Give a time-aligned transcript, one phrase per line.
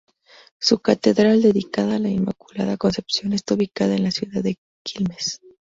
[0.59, 5.39] Su catedral, dedicada a la Inmaculada Concepción, está ubicada en la ciudad de Quilmes.